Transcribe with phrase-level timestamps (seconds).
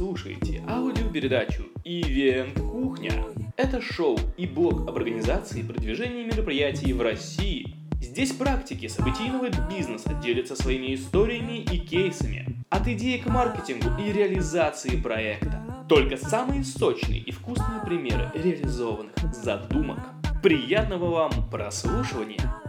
[0.00, 3.12] слушаете аудиопередачу «Ивент Кухня».
[3.58, 7.76] Это шоу и блог об организации и продвижении мероприятий в России.
[8.00, 12.64] Здесь практики событийного бизнеса делятся своими историями и кейсами.
[12.70, 15.62] От идеи к маркетингу и реализации проекта.
[15.86, 19.98] Только самые сочные и вкусные примеры реализованных задумок.
[20.42, 22.59] Приятного вам прослушивания!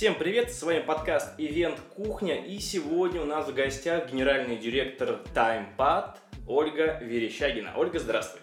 [0.00, 5.20] Всем привет, с вами подкаст Ивент Кухня, и сегодня у нас в гостях генеральный директор
[5.34, 7.74] TimePad Ольга Верещагина.
[7.76, 8.40] Ольга, здравствуй.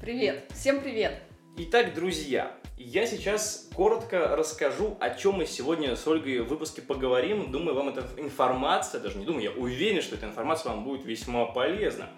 [0.00, 1.20] Привет, всем привет.
[1.58, 7.52] Итак, друзья, я сейчас коротко расскажу, о чем мы сегодня с Ольгой в выпуске поговорим.
[7.52, 11.44] Думаю, вам эта информация, даже не думаю, я уверен, что эта информация вам будет весьма
[11.44, 12.08] полезна.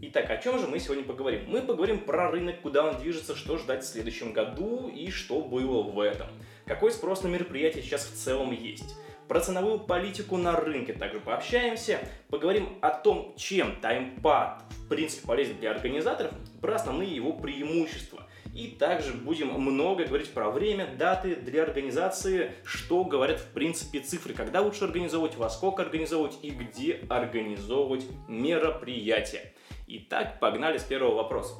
[0.00, 1.46] Итак, о чем же мы сегодня поговорим?
[1.48, 5.82] Мы поговорим про рынок, куда он движется, что ждать в следующем году и что было
[5.82, 6.28] в этом.
[6.68, 8.94] Какой спрос на мероприятия сейчас в целом есть.
[9.26, 11.98] Про ценовую политику на рынке также пообщаемся.
[12.28, 18.26] Поговорим о том, чем таймпад в принципе полезен для организаторов, про основные его преимущества.
[18.54, 24.34] И также будем много говорить про время, даты для организации, что говорят в принципе цифры,
[24.34, 29.54] когда лучше организовывать, во сколько организовывать и где организовывать мероприятия.
[29.86, 31.54] Итак, погнали с первого вопроса.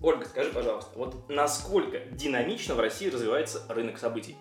[0.00, 4.36] Ольга, скажи, пожалуйста, вот насколько динамично в России развивается рынок событий?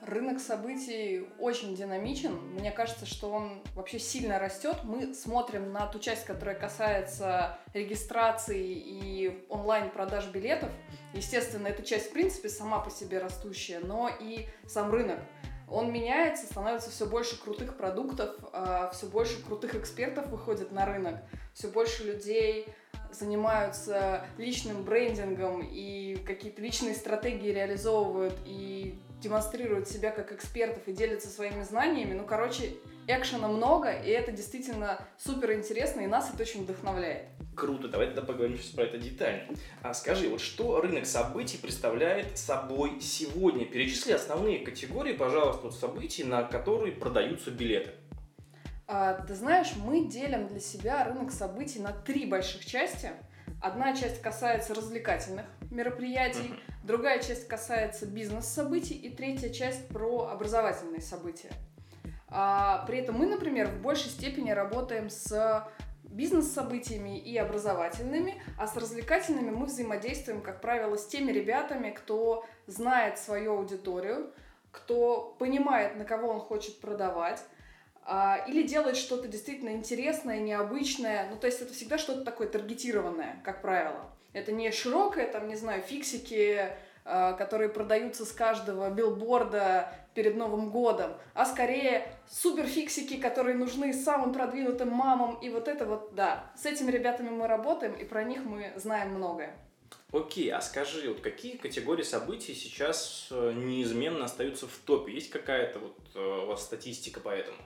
[0.00, 2.34] Рынок событий очень динамичен.
[2.52, 4.76] Мне кажется, что он вообще сильно растет.
[4.84, 10.70] Мы смотрим на ту часть, которая касается регистрации и онлайн-продаж билетов.
[11.14, 15.18] Естественно, эта часть, в принципе, сама по себе растущая, но и сам рынок.
[15.68, 21.16] Он меняется, становится все больше крутых продуктов, а, все больше крутых экспертов выходит на рынок,
[21.54, 22.68] все больше людей
[23.10, 31.28] занимаются личным брендингом и какие-то личные стратегии реализовывают и демонстрируют себя как экспертов и делятся
[31.28, 32.12] своими знаниями.
[32.12, 32.74] Ну, короче,
[33.06, 37.28] экшена много, и это действительно супер интересно, и нас это очень вдохновляет.
[37.56, 39.44] Круто, давай тогда поговорим сейчас про это детально.
[39.82, 43.64] А скажи, вот что рынок событий представляет собой сегодня?
[43.64, 47.92] Перечисли основные категории, пожалуйста, вот событий, на которые продаются билеты.
[48.86, 53.10] А, ты знаешь, мы делим для себя рынок событий на три больших части.
[53.64, 56.86] Одна часть касается развлекательных мероприятий, uh-huh.
[56.86, 61.48] другая часть касается бизнес-событий и третья часть про образовательные события.
[62.28, 65.66] А, при этом мы, например, в большей степени работаем с
[66.02, 73.18] бизнес-событиями и образовательными, а с развлекательными мы взаимодействуем, как правило, с теми ребятами, кто знает
[73.18, 74.30] свою аудиторию,
[74.72, 77.42] кто понимает, на кого он хочет продавать,
[78.48, 81.28] или делает что-то действительно интересное, необычное.
[81.30, 84.10] Ну, то есть это всегда что-то такое таргетированное, как правило.
[84.34, 86.70] Это не широкое, там, не знаю, фиксики,
[87.06, 94.32] а, которые продаются с каждого билборда перед Новым годом, а скорее суперфиксики, которые нужны самым
[94.32, 95.38] продвинутым мамам.
[95.42, 99.10] И вот это вот, да, с этими ребятами мы работаем, и про них мы знаем
[99.10, 99.54] многое.
[100.12, 105.12] Окей, а скажи, вот какие категории событий сейчас э, неизменно остаются в топе?
[105.12, 107.58] Есть какая-то вот э, у вас статистика по этому?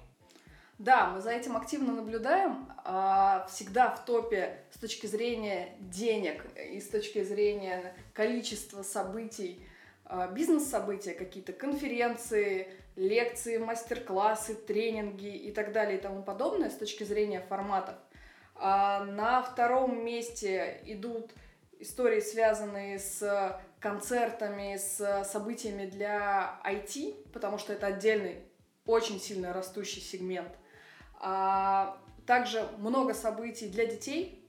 [0.79, 2.71] Да, мы за этим активно наблюдаем.
[2.85, 9.61] А, всегда в топе с точки зрения денег и с точки зрения количества событий,
[10.05, 17.03] а, бизнес-события, какие-то конференции, лекции, мастер-классы, тренинги и так далее и тому подобное с точки
[17.03, 17.97] зрения форматов.
[18.55, 21.33] А на втором месте идут
[21.81, 28.45] истории, связанные с концертами, с событиями для IT, потому что это отдельный,
[28.87, 30.53] очень сильно растущий сегмент–
[31.21, 34.47] а, также много событий для детей.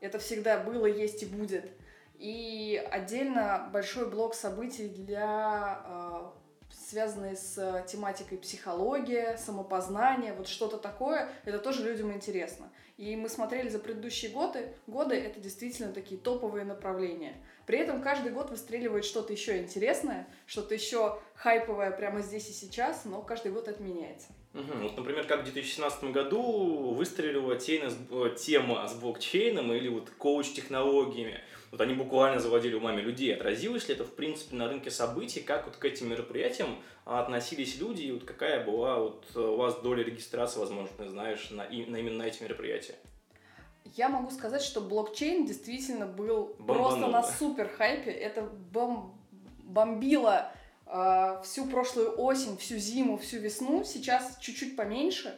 [0.00, 1.70] Это всегда было, есть и будет.
[2.16, 6.34] И отдельно большой блок событий для а,
[6.70, 12.70] связанные с тематикой психология, самопознания, вот что-то такое, это тоже людям интересно.
[12.96, 17.34] И мы смотрели за предыдущие годы, годы это действительно такие топовые направления.
[17.68, 23.04] При этом каждый год выстреливает что-то еще интересное, что-то еще хайповое прямо здесь и сейчас,
[23.04, 24.28] но каждый год это меняется.
[24.54, 24.84] Угу.
[24.84, 31.42] Вот, например, как в 2017 году выстрелила тема с блокчейном или вот коуч-технологиями.
[31.70, 33.34] Вот они буквально заводили умами людей.
[33.34, 35.40] Отразилось ли это, в принципе, на рынке событий?
[35.40, 38.04] Как вот к этим мероприятиям относились люди?
[38.04, 42.16] И вот какая была вот у вас доля регистрации, возможно, ты знаешь, на, на именно
[42.16, 42.94] на эти мероприятия?
[43.94, 46.88] Я могу сказать, что блокчейн действительно был Бомбанул.
[46.88, 48.10] просто на супер хайпе.
[48.10, 49.18] Это бом...
[49.62, 50.50] бомбило
[50.86, 53.84] э, всю прошлую осень, всю зиму, всю весну.
[53.84, 55.34] Сейчас чуть-чуть поменьше.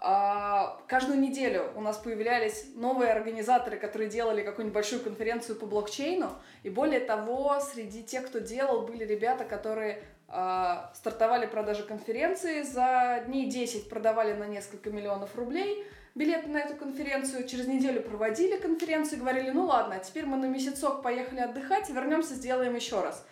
[0.00, 6.32] Э, каждую неделю у нас появлялись новые организаторы, которые делали какую-нибудь большую конференцию по блокчейну.
[6.62, 10.02] И более того, среди тех, кто делал, были ребята, которые
[10.34, 16.76] а, стартовали продажи конференции, за дней 10 продавали на несколько миллионов рублей билеты на эту
[16.76, 21.88] конференцию, через неделю проводили конференцию говорили, ну ладно, а теперь мы на месяцок поехали отдыхать,
[21.90, 23.24] вернемся, сделаем еще раз.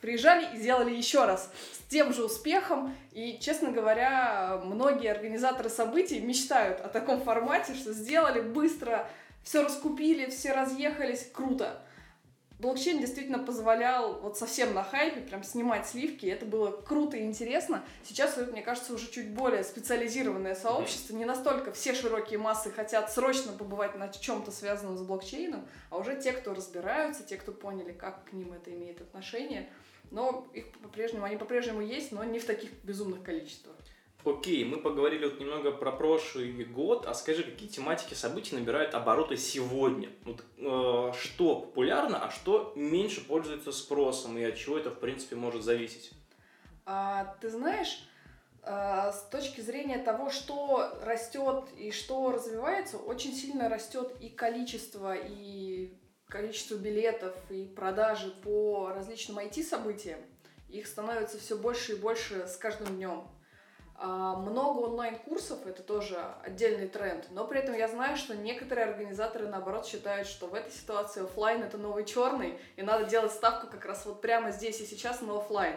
[0.00, 2.94] Приезжали и сделали еще раз с тем же успехом.
[3.12, 9.08] И, честно говоря, многие организаторы событий мечтают о таком формате, что сделали быстро,
[9.42, 11.82] все раскупили, все разъехались, круто
[12.58, 17.84] блокчейн действительно позволял вот совсем на хайпе прям снимать сливки, это было круто и интересно.
[18.02, 23.52] Сейчас, мне кажется, уже чуть более специализированное сообщество, не настолько все широкие массы хотят срочно
[23.52, 28.24] побывать на чем-то связанном с блокчейном, а уже те, кто разбираются, те, кто поняли, как
[28.24, 29.68] к ним это имеет отношение,
[30.10, 33.76] но их по-прежнему, они по-прежнему есть, но не в таких безумных количествах.
[34.26, 39.36] Окей, мы поговорили вот немного про прошлый год, а скажи, какие тематики событий набирают обороты
[39.36, 40.10] сегодня?
[40.24, 45.36] Вот, э, что популярно, а что меньше пользуется спросом, и от чего это, в принципе,
[45.36, 46.10] может зависеть?
[46.84, 48.04] А, ты знаешь,
[48.64, 55.14] э, с точки зрения того, что растет и что развивается, очень сильно растет и количество,
[55.14, 55.96] и
[56.26, 60.18] количество билетов, и продажи по различным IT-событиям.
[60.68, 63.28] Их становится все больше и больше с каждым днем.
[63.98, 69.48] А, много онлайн-курсов, это тоже отдельный тренд, но при этом я знаю, что некоторые организаторы,
[69.48, 73.86] наоборот, считают, что в этой ситуации офлайн это новый черный, и надо делать ставку как
[73.86, 75.76] раз вот прямо здесь и сейчас на офлайн.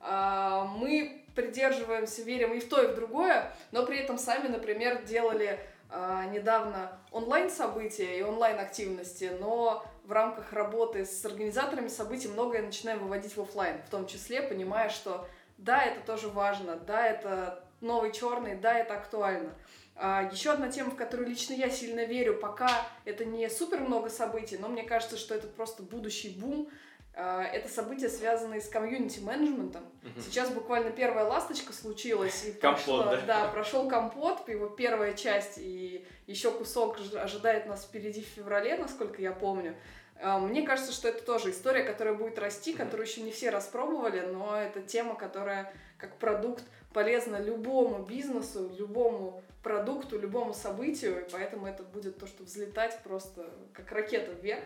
[0.00, 5.02] А, мы придерживаемся, верим и в то, и в другое, но при этом сами, например,
[5.02, 5.60] делали
[5.90, 13.36] а, недавно онлайн-события и онлайн-активности, но в рамках работы с организаторами событий многое начинаем выводить
[13.36, 15.26] в офлайн, в том числе, понимая, что
[15.64, 19.54] да, это тоже важно, да, это новый черный, да, это актуально.
[19.94, 22.68] А, еще одна тема, в которую лично я сильно верю, пока
[23.04, 26.68] это не супер много событий, но мне кажется, что это просто будущий бум.
[27.14, 29.82] А, это события, связанные с комьюнити-менеджментом.
[30.02, 30.22] Угу.
[30.22, 32.46] Сейчас буквально первая ласточка случилась.
[32.46, 33.20] И компот, прошло, да?
[33.26, 39.20] Да, прошел компот, его первая часть, и еще кусок ожидает нас впереди в феврале, насколько
[39.20, 39.76] я помню.
[40.22, 44.20] А, мне кажется, что это тоже история, которая будет расти, которую еще не все распробовали,
[44.20, 51.66] но это тема, которая как продукт полезна любому бизнесу, любому продукту, любому событию, и поэтому
[51.66, 54.62] это будет то, что взлетать просто как ракета вверх.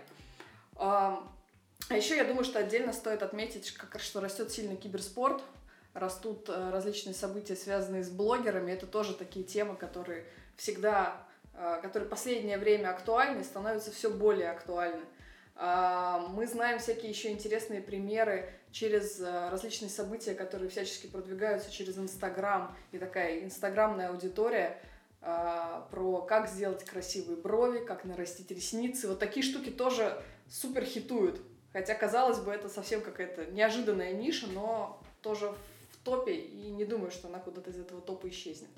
[0.77, 1.27] А,
[1.89, 5.43] а еще я думаю, что отдельно стоит отметить, как, что растет сильный киберспорт,
[5.95, 8.73] растут э, различные события, связанные с блогерами.
[8.73, 10.25] Это тоже такие темы, которые
[10.57, 11.17] всегда,
[11.55, 15.01] э, которые в последнее время актуальны, становятся все более актуальны.
[15.59, 21.97] А, мы знаем всякие еще интересные примеры через э, различные события, которые всячески продвигаются через
[21.97, 24.79] Инстаграм и такая инстаграмная аудитория
[25.23, 29.09] а, про как сделать красивые брови, как нарастить ресницы.
[29.09, 31.41] Вот такие штуки тоже супер хитуют.
[31.73, 35.55] Хотя, казалось бы, это совсем какая-то неожиданная ниша, но тоже
[35.91, 38.71] в топе, и не думаю, что она куда-то из этого топа исчезнет.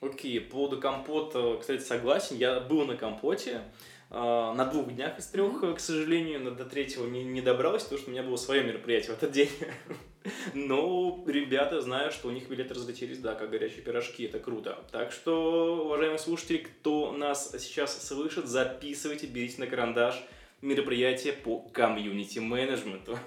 [0.00, 2.36] Окей, по поводу компота, кстати, согласен.
[2.36, 3.62] Я был на компоте.
[4.10, 8.10] А, на двух днях из трех, к сожалению, до третьего не, не добралась, потому что
[8.10, 9.50] у меня было свое мероприятие в этот день.
[10.54, 14.78] Но ребята знаю, что у них билеты разлетелись, да, как горячие пирожки, это круто.
[14.92, 20.24] Так что, уважаемые слушатели, кто нас сейчас слышит, записывайте, берите на карандаш
[20.62, 23.18] мероприятие по комьюнити-менеджменту.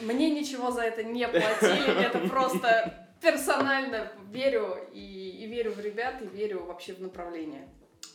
[0.00, 6.22] Мне ничего за это не платили, это просто персонально верю и, и верю в ребят,
[6.22, 7.68] и верю вообще в направление.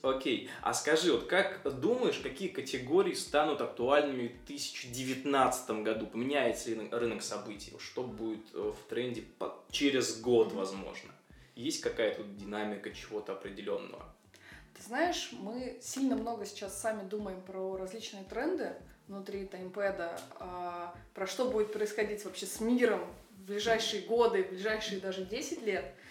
[0.03, 0.49] Окей.
[0.61, 6.07] А скажи, вот как думаешь, какие категории станут актуальными в 2019 году?
[6.07, 7.73] Поменяется ли рынок событий?
[7.79, 9.23] Что будет э, в тренде
[9.71, 11.09] через год, возможно?
[11.55, 14.13] Есть какая-то динамика чего-то определенного?
[14.75, 18.73] Ты знаешь, мы сильно много сейчас сами думаем про различные тренды
[19.07, 23.05] внутри таймпэда, а, про что будет происходить вообще с миром
[23.37, 25.85] в ближайшие годы, в ближайшие даже 10 лет–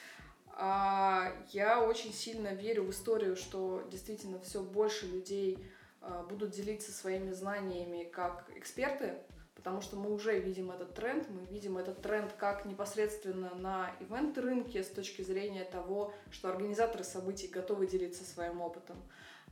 [0.59, 5.59] я очень сильно верю в историю, что действительно все больше людей
[6.03, 9.15] а, будут делиться своими знаниями как эксперты,
[9.55, 14.83] потому что мы уже видим этот тренд, мы видим этот тренд как непосредственно на ивент-рынке
[14.83, 18.97] с точки зрения того, что организаторы событий готовы делиться своим опытом.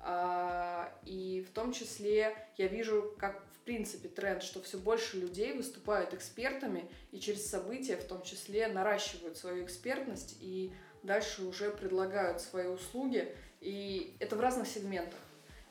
[0.01, 5.53] А, и в том числе я вижу, как в принципе тренд, что все больше людей
[5.53, 12.41] выступают экспертами и через события в том числе наращивают свою экспертность и дальше уже предлагают
[12.41, 15.19] свои услуги, и это в разных сегментах.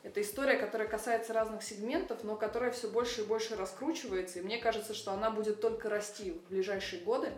[0.02, 4.58] Это история, которая касается разных сегментов, но которая все больше и больше раскручивается, и мне
[4.58, 7.30] кажется, что она будет только расти в ближайшие годы.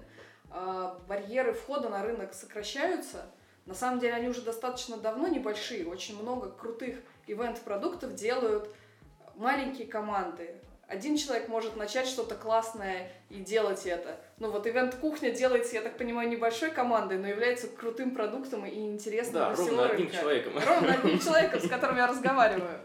[0.51, 3.27] А, барьеры входа на рынок сокращаются,
[3.65, 8.69] На самом деле они уже достаточно давно небольшие, очень много крутых ивент-продуктов делают
[9.37, 10.57] маленькие команды.
[10.93, 14.21] Один человек может начать что-то классное и делать это.
[14.39, 19.35] Ну вот ивент-кухня делается, я так понимаю, небольшой командой, но является крутым продуктом и интересным
[19.37, 20.17] да, ровно одним рынка.
[20.19, 20.53] человеком.
[20.67, 22.79] Ровно одним человеком, с которым я разговариваю.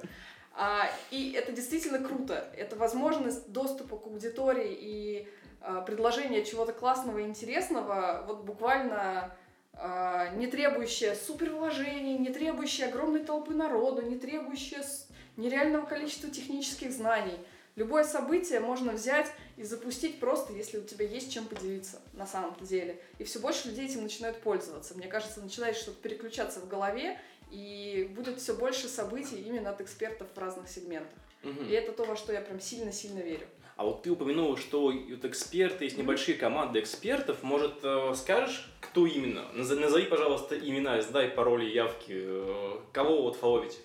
[0.56, 2.48] А, и это действительно круто.
[2.56, 5.28] Это возможность доступа к аудитории и
[5.60, 9.36] а, предложения чего-то классного и интересного, вот буквально
[9.74, 16.94] а, не требующая супервложений, не требующая огромной толпы народу, не требующая с- нереального количества технических
[16.94, 17.38] знаний.
[17.78, 22.56] Любое событие можно взять и запустить просто, если у тебя есть чем поделиться на самом
[22.60, 23.00] деле.
[23.20, 24.96] И все больше людей этим начинают пользоваться.
[24.96, 30.28] Мне кажется, начинает что-то переключаться в голове, и будет все больше событий именно от экспертов
[30.34, 31.14] в разных сегментах.
[31.44, 31.70] Мгм.
[31.70, 33.48] И это то, во что я прям сильно-сильно верю.
[33.76, 37.44] А вот ты упомянула, что вот эксперты, есть небольшие команды экспертов.
[37.44, 39.46] Может, э, скажешь, кто именно?
[39.54, 42.06] Наз- Назови, пожалуйста, имена, сдай пароли, явки.
[42.10, 43.78] э, Кого вот фоловить?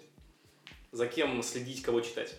[0.93, 2.35] За кем следить, кого читать?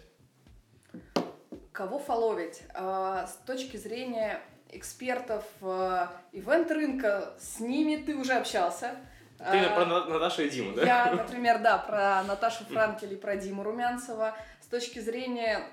[1.73, 2.61] Кого фоловить?
[2.75, 4.39] А, С точки зрения
[4.69, 8.95] экспертов э, ивент-рынка, с ними ты уже общался.
[9.39, 10.83] Ты А, про На- Наташу и Диму, да?
[10.83, 14.35] Я, например, да, про Наташу Франкель и про Диму Румянцева.
[14.61, 15.63] С точки зрения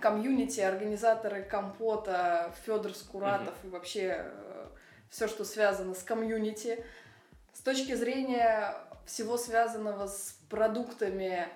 [0.00, 4.26] комьюнити, организаторы компота, Федор Скуратов и вообще
[5.10, 6.84] все, что связано с комьюнити.
[7.52, 8.74] С точки зрения
[9.06, 11.48] всего связанного с продуктами, а,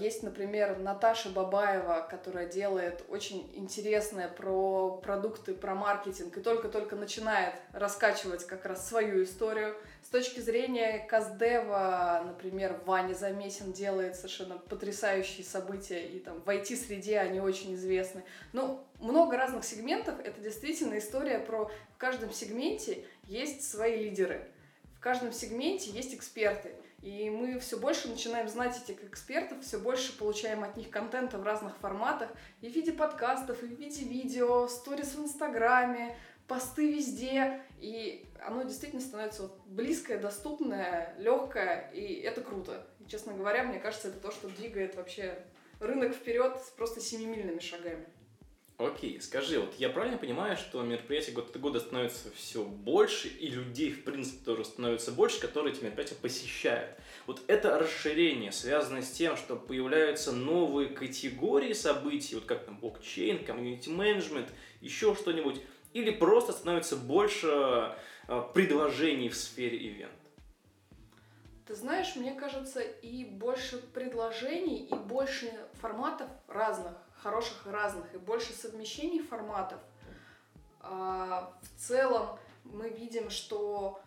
[0.00, 7.54] есть, например, Наташа Бабаева, которая делает очень интересное про продукты, про маркетинг и только-только начинает
[7.72, 9.76] раскачивать как раз свою историю.
[10.02, 17.20] С точки зрения Каздева, например, Ваня Замесин делает совершенно потрясающие события, и там в IT-среде
[17.20, 18.24] они очень известны.
[18.52, 24.48] Ну, много разных сегментов, это действительно история про в каждом сегменте есть свои лидеры,
[24.96, 26.74] в каждом сегменте есть эксперты.
[27.06, 31.44] И мы все больше начинаем знать этих экспертов, все больше получаем от них контента в
[31.44, 32.28] разных форматах,
[32.60, 36.16] и в виде подкастов, и в виде видео, сторис в Инстаграме,
[36.48, 42.84] посты везде, и оно действительно становится вот близкое, доступное, легкое, и это круто.
[42.98, 45.38] И, честно говоря, мне кажется, это то, что двигает вообще
[45.78, 48.04] рынок вперед с просто семимильными шагами.
[48.78, 53.48] Окей, скажи, вот я правильно понимаю, что мероприятий год от года становится все больше, и
[53.48, 56.90] людей, в принципе, тоже становится больше, которые эти мероприятия посещают.
[57.26, 63.46] Вот это расширение связано с тем, что появляются новые категории событий, вот как там блокчейн,
[63.46, 64.50] комьюнити-менеджмент,
[64.82, 65.62] еще что-нибудь,
[65.94, 67.96] или просто становится больше
[68.28, 70.12] э, предложений в сфере ивент?
[71.66, 76.92] Ты знаешь, мне кажется, и больше предложений, и больше форматов разных,
[77.26, 79.80] хороших и разных, и больше совмещений форматов.
[80.80, 84.00] А, В целом мы видим, что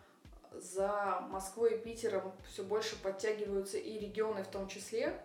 [0.52, 5.22] за Москвой и Питером все больше подтягиваются и регионы в том числе,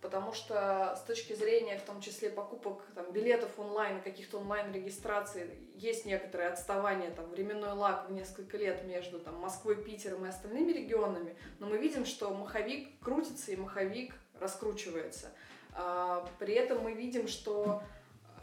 [0.00, 6.04] потому что с точки зрения в том числе покупок там, билетов онлайн, каких-то онлайн-регистраций есть
[6.04, 11.36] некоторое отставание, там, временной лаг в несколько лет между там, Москвой, Питером и остальными регионами,
[11.60, 15.30] но мы видим, что маховик крутится и маховик раскручивается.
[15.74, 17.82] А, При этом мы видим, что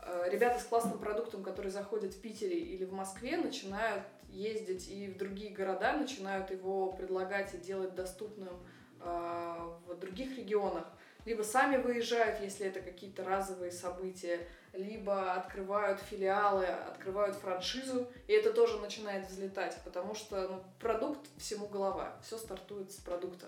[0.03, 5.07] э, ребята с классным продуктом, которые заходят в Питере или в Москве, начинают ездить и
[5.07, 8.53] в другие города, начинают его предлагать и делать доступным
[9.01, 9.57] э,
[9.87, 10.85] в других регионах.
[11.25, 18.53] Либо сами выезжают, если это какие-то разовые события, либо открывают филиалы, открывают франшизу, и это
[18.53, 23.47] тоже начинает взлетать, потому что ну, продукт всему голова, все стартует с продукта.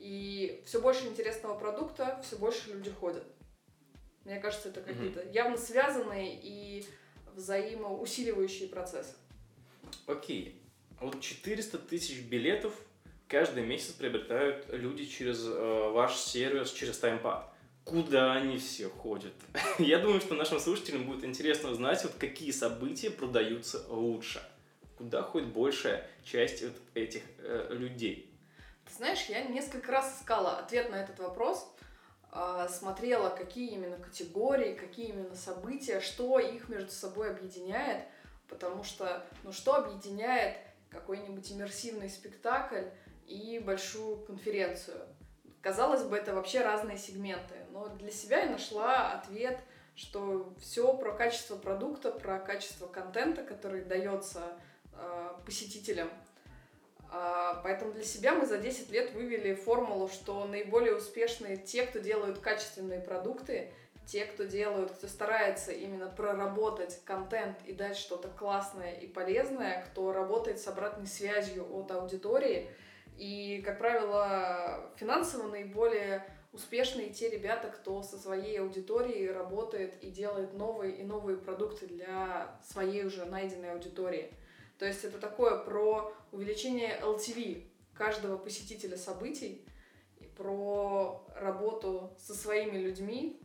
[0.00, 3.22] И все больше интересного продукта, все больше люди ходят.
[4.24, 6.86] Мне кажется, это какие-то явно связанные и
[7.34, 9.14] взаимоусиливающие процессы.
[10.06, 10.58] Окей.
[10.98, 12.74] А Вот 400 тысяч билетов
[13.28, 17.44] каждый месяц приобретают люди через э, ваш сервис, через TimePad.
[17.84, 19.34] Куда они все ходят?
[19.78, 24.42] Я думаю, что нашим слушателям будет интересно узнать, вот какие события продаются лучше.
[24.96, 28.29] Куда ходит большая часть вот этих э, людей.
[29.00, 31.66] Знаешь, я несколько раз искала ответ на этот вопрос,
[32.32, 38.04] а, смотрела, какие именно категории, какие именно события, что их между собой объединяет,
[38.46, 40.58] потому что, ну, что объединяет
[40.90, 42.88] какой-нибудь иммерсивный спектакль
[43.26, 45.00] и большую конференцию?
[45.62, 49.58] Казалось бы, это вообще разные сегменты, но для себя я нашла ответ,
[49.96, 54.58] что все про качество продукта, про качество контента, который дается
[54.92, 56.10] э, посетителям.
[57.12, 61.98] А, Поэтому для себя мы за 10 лет вывели формулу, что наиболее успешные те, кто
[61.98, 63.72] делают качественные продукты,
[64.06, 70.12] те, кто делают, кто старается именно проработать контент и дать что-то классное и полезное, кто
[70.12, 72.68] работает с обратной связью от аудитории,
[73.16, 80.54] И, как правило, финансово наиболее успешные те ребята, кто со своей аудиторией работает и делает
[80.54, 84.32] новые и новые продукты для своей уже найденной аудитории.
[84.80, 89.62] То есть это такое про увеличение LTV каждого посетителя событий,
[90.38, 93.38] про работу со своими людьми,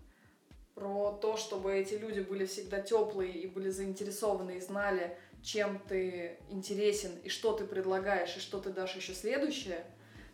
[0.75, 6.39] про то, чтобы эти люди были всегда теплые и были заинтересованы и знали, чем ты
[6.49, 9.85] интересен и что ты предлагаешь и что ты дашь еще следующее.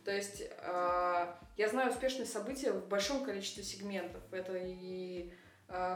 [0.05, 4.22] То есть э, я знаю успешные события в большом количестве сегментов.
[4.31, 5.34] Это и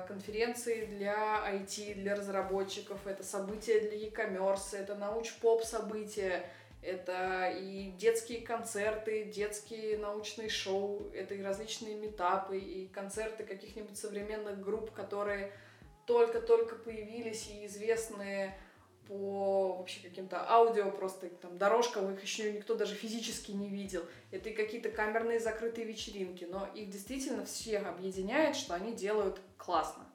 [0.08, 6.50] конференции для IT, для разработчиков, это события для e-commerce, это науч-поп события,
[6.82, 14.62] это и детские концерты, детские научные шоу, это и различные метапы, и концерты каких-нибудь современных
[14.62, 15.52] групп, которые
[16.06, 18.56] только-только появились и известные
[19.08, 24.04] по вообще каким-то аудио, просто там дорожкам их еще никто даже физически не видел.
[24.32, 30.06] Это и какие-то камерные закрытые вечеринки, но их действительно всех объединяет, что они делают классно.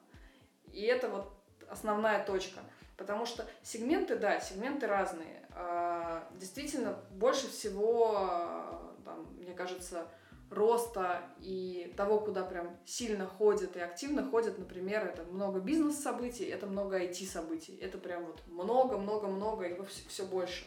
[0.71, 1.31] И это вот
[1.69, 2.59] основная точка.
[2.97, 5.47] Потому что сегменты, да, сегменты разные.
[5.55, 10.07] А, действительно, больше всего, а, там, мне кажется,
[10.51, 16.67] роста и того, куда прям сильно ходят и активно ходят, например, это много бизнес-событий, это
[16.67, 17.77] много IT-событий.
[17.81, 20.65] Это прям вот много-много-много, и все, все больше.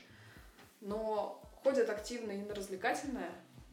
[0.80, 3.30] Но ходят активно и на развлекательное,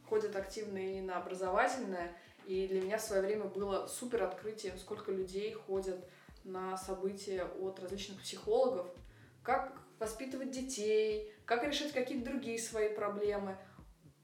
[0.08, 2.12] ходят активно и на образовательное.
[2.46, 6.04] И для меня в свое время было супер открытием, сколько людей ходят
[6.44, 8.86] на события от различных психологов,
[9.42, 13.56] как воспитывать детей, как решать какие-то другие свои проблемы–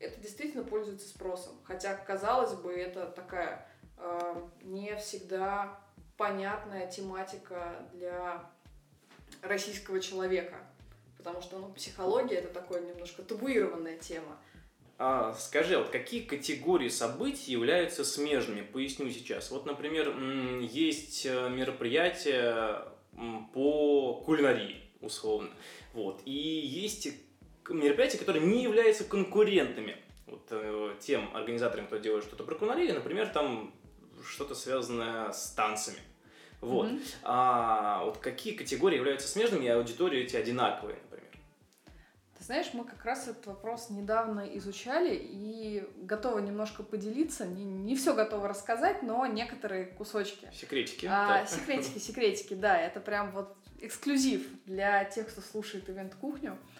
[0.00, 1.54] это действительно пользуется спросом.
[1.64, 5.78] Хотя, казалось бы, это такая э, не всегда
[6.16, 8.44] понятная тематика для
[9.42, 10.56] российского человека.
[11.16, 14.38] Потому что ну, психология это такая немножко табуированная тема.
[14.98, 18.62] А, скажи, вот какие категории событий являются смежными?
[18.62, 19.50] Поясню сейчас.
[19.50, 20.16] Вот, например,
[20.60, 22.84] есть э, мероприятия
[23.52, 25.50] по кулинарии, условно.
[25.92, 26.20] Вот.
[26.24, 27.08] И есть
[27.68, 33.28] мероприятия, которые не являются конкурентами вот, э, тем организаторам, кто делает что-то про кулинарию, например,
[33.28, 33.74] там
[34.26, 35.98] что-то связанное с танцами.
[36.60, 36.86] Вот.
[36.86, 37.02] Mm-hmm.
[37.22, 41.28] А вот какие категории являются смежными, и аудитории эти одинаковые, например?
[42.36, 47.46] Ты знаешь, мы как раз этот вопрос недавно изучали и готовы немножко поделиться.
[47.46, 50.48] Не, не все готовы рассказать, но некоторые кусочки.
[50.52, 51.06] Секретики.
[51.06, 51.46] А, да.
[51.46, 52.80] Секретики, секретики, да.
[52.80, 56.52] Это прям вот эксклюзив для тех, кто слушает ивент-кухню.
[56.52, 56.77] А,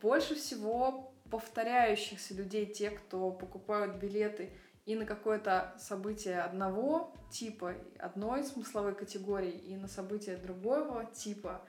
[0.00, 4.50] больше всего повторяющихся людей, те, кто покупают билеты
[4.86, 11.62] и на какое-то событие одного типа, одной смысловой категории, и на событие другого типа,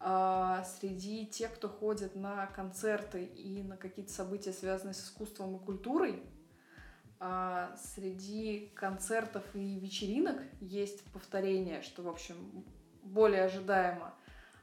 [0.00, 5.64] а среди тех, кто ходит на концерты и на какие-то события, связанные с искусством и
[5.64, 6.22] культурой,
[7.20, 12.64] а среди концертов и вечеринок есть повторение, что, в общем,
[13.02, 14.12] более ожидаемо.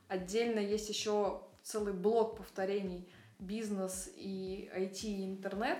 [0.10, 5.77] Отдельно есть еще целый блок повторений бизнес и IT и интернет,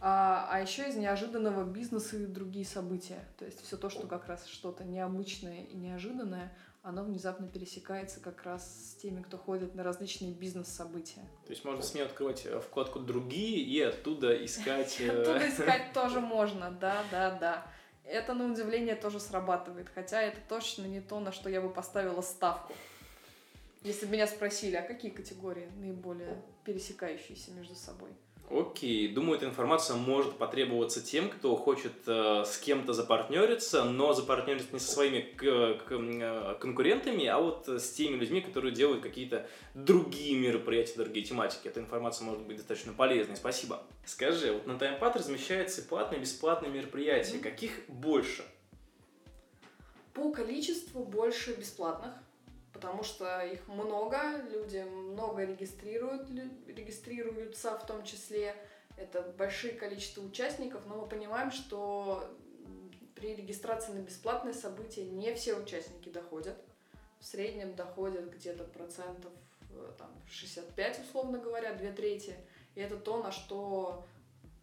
[0.00, 3.24] а, а еще из неожиданного бизнеса и другие события.
[3.38, 8.42] То есть все то, что как раз что-то необычное и неожиданное, оно внезапно пересекается как
[8.42, 11.22] раз с теми, кто ходит на различные бизнес-события.
[11.46, 14.96] То есть можно смело открывать э, вкладку «Другие» и оттуда искать...
[15.00, 17.66] Э, оттуда искать тоже можно, да, да, да.
[18.04, 22.20] Это, на удивление, тоже срабатывает, хотя это точно не то, на что я бы поставила
[22.20, 22.74] ставку.
[23.84, 28.10] Если бы меня спросили, а какие категории наиболее пересекающиеся между собой?
[28.50, 34.68] Окей, думаю, эта информация может потребоваться тем, кто хочет э, с кем-то запартнериться, но запартнериться
[34.72, 40.96] не со своими э, конкурентами, а вот с теми людьми, которые делают какие-то другие мероприятия,
[40.96, 41.66] другие тематики.
[41.66, 43.36] Эта информация может быть достаточно полезной.
[43.36, 43.82] Спасибо.
[44.04, 47.36] Скажи, вот на TimePad размещаются платные и бесплатные мероприятия.
[47.36, 47.42] Mm-hmm.
[47.42, 48.44] Каких больше?
[50.12, 52.12] По количеству больше бесплатных
[52.82, 54.18] потому что их много,
[54.50, 56.28] люди много регистрируют,
[56.66, 58.56] регистрируются в том числе.
[58.96, 62.28] Это большое количество участников, но мы понимаем, что
[63.14, 66.58] при регистрации на бесплатные события не все участники доходят.
[67.20, 69.32] В среднем доходят где-то процентов
[69.70, 72.34] э, там, 65, условно говоря, две трети.
[72.74, 74.04] И это то, на что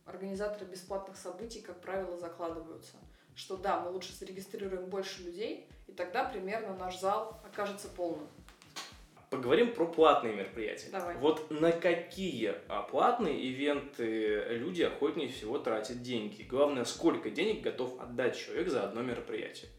[0.05, 2.97] организаторы бесплатных событий, как правило, закладываются.
[3.39, 8.27] Что да, мы лучше зарегистрируем больше людей, и тогда примерно наш зал окажется полным.
[9.29, 10.89] Поговорим про платные мероприятия.
[10.91, 11.15] Давай.
[11.15, 16.43] Вот на какие а, платные ивенты люди охотнее всего тратят деньги?
[16.43, 19.71] Главное, сколько денег готов отдать человек за одно мероприятие?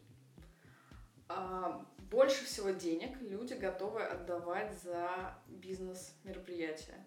[1.28, 7.06] А, больше всего денег люди готовы отдавать за бизнес-мероприятия.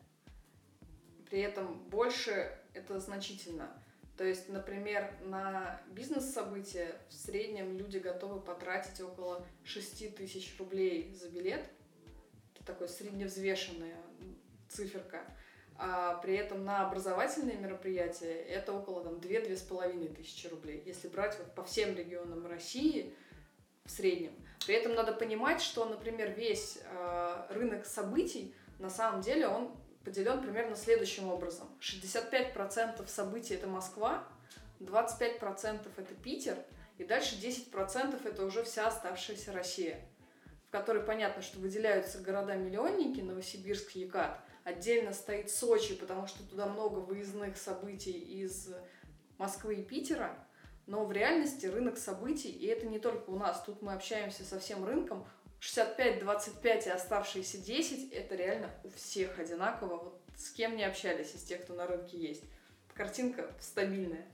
[1.28, 3.76] При этом больше это значительно.
[4.18, 11.30] То есть, например, на бизнес-события в среднем люди готовы потратить около 6 тысяч рублей за
[11.30, 11.64] билет.
[12.54, 13.98] Это такой средневзвешенная
[14.70, 15.24] циферка.
[15.76, 20.84] А при этом на образовательные мероприятия это около там, 2-2,5 тысячи рублей.
[20.86, 23.16] Если брать вот по всем регионам России
[23.84, 24.34] в среднем.
[24.66, 29.72] При этом надо понимать, что, например, весь э, рынок событий на самом деле он
[30.04, 31.68] поделен примерно следующим образом.
[31.80, 34.28] 65% событий это Москва,
[34.80, 36.58] 25% это Питер,
[36.98, 40.00] и дальше 10% это уже вся оставшаяся Россия,
[40.68, 44.40] в которой понятно, что выделяются города-миллионники, Новосибирск, Екат.
[44.64, 48.70] Отдельно стоит Сочи, потому что туда много выездных событий из
[49.38, 50.38] Москвы и Питера.
[50.86, 54.60] Но в реальности рынок событий, и это не только у нас, тут мы общаемся со
[54.60, 55.26] всем рынком,
[55.64, 59.96] 65-25 и оставшиеся 10 это реально у всех одинаково.
[59.96, 62.44] Вот с кем не общались из тех, кто на рынке есть.
[62.94, 64.26] Картинка стабильная.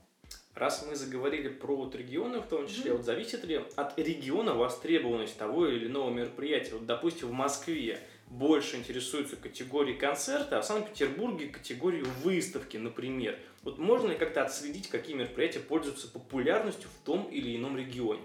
[0.54, 2.96] Раз мы заговорили про вот регионы, в том числе, mm-hmm.
[2.96, 6.72] вот зависит ли от региона востребованность того или иного мероприятия?
[6.72, 13.38] Вот, допустим, в Москве больше интересуются категорией концерта, а в Санкт-Петербурге категорией выставки, например.
[13.62, 18.22] Вот можно ли как-то отследить, какие мероприятия пользуются популярностью в том или ином регионе?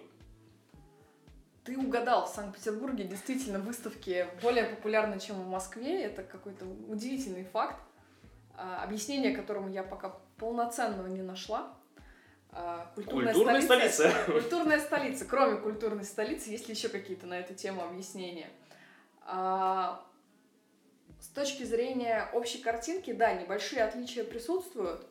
[1.65, 6.03] Ты угадал, в Санкт-Петербурге действительно выставки более популярны, чем в Москве.
[6.03, 7.81] Это какой-то удивительный факт,
[8.55, 11.73] а, объяснение которому я пока полноценного не нашла.
[12.51, 14.09] А, культурная, культурная столица.
[14.09, 14.31] столица.
[14.31, 15.25] Культурная столица.
[15.25, 18.49] Кроме культурной столицы, есть ли еще какие-то на эту тему объяснения?
[19.23, 20.05] А,
[21.19, 25.03] с точки зрения общей картинки, да, небольшие отличия присутствуют,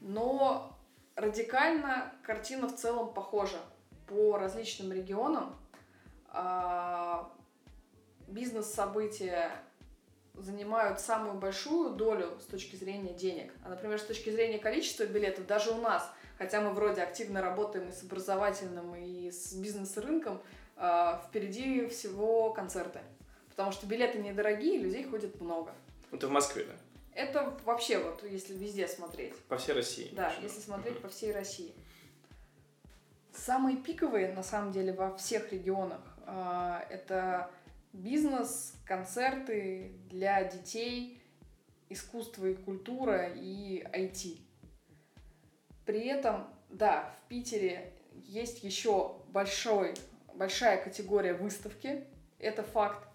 [0.00, 0.78] но
[1.16, 3.58] радикально картина в целом похожа
[4.06, 5.56] по различным регионам.
[6.32, 7.32] А,
[8.28, 9.50] бизнес-события
[10.34, 13.52] занимают самую большую долю с точки зрения денег.
[13.64, 17.88] А, например, с точки зрения количества билетов, даже у нас, хотя мы вроде активно работаем
[17.88, 20.40] и с образовательным, и с бизнес-рынком,
[20.76, 23.00] а, впереди всего концерты.
[23.50, 25.74] Потому что билеты недорогие, людей ходит много.
[26.12, 26.74] Это в Москве, да?
[27.12, 29.36] Это вообще вот, если везде смотреть.
[29.48, 30.08] По всей России.
[30.12, 31.02] Да, если смотреть угу.
[31.02, 31.74] по всей России.
[33.34, 36.00] Самые пиковые, на самом деле, во всех регионах
[36.88, 37.50] это
[37.92, 41.20] бизнес, концерты для детей,
[41.88, 44.38] искусство и культура и IT.
[45.84, 49.94] При этом, да, в Питере есть еще большой,
[50.34, 52.04] большая категория выставки,
[52.38, 53.06] это факт.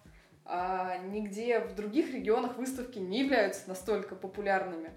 [0.48, 4.92] А нигде в других регионах выставки не являются настолько популярными.